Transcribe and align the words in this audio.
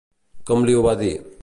Com 0.51 0.65
li 0.69 0.77
ho 0.79 0.83
va 0.89 0.97
dir? 1.05 1.13